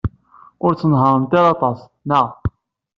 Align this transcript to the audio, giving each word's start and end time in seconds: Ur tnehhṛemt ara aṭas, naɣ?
Ur 0.65 0.73
tnehhṛemt 0.75 1.31
ara 1.39 1.49
aṭas, 1.55 1.79
naɣ? 2.07 2.27